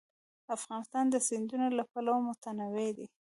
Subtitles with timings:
[0.55, 3.07] افغانستان د سیندونه له پلوه متنوع دی.